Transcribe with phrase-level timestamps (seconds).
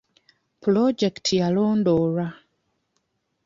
[0.61, 2.25] Pulojekiti yalondoolwa.